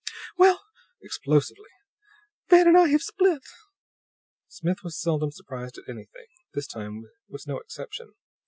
"Well," 0.35 0.59
explosively, 1.03 1.69
"Van 2.49 2.67
and 2.69 2.75
I 2.75 2.87
have 2.87 3.03
split!" 3.03 3.43
Smith 4.47 4.79
was 4.83 4.99
seldom 4.99 5.29
surprised 5.31 5.77
at 5.77 5.87
anything. 5.87 6.25
This 6.55 6.65
time 6.65 7.03
was 7.29 7.45
no 7.45 7.59
exception. 7.59 8.15